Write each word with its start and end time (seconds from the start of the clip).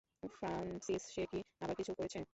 Francis 0.33 1.03
সে 1.15 1.23
কি 1.25 1.39
আবার 1.61 1.75
কিছু 1.75 1.93
করেছে? 1.97 2.19